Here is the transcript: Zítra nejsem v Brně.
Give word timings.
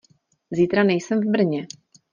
Zítra 0.51 0.83
nejsem 0.83 1.21
v 1.21 1.31
Brně. 1.31 1.67